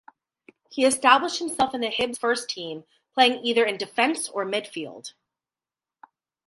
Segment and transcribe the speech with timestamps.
[0.71, 5.13] He established himself in the Hibs first team, playing either in defence or midfield.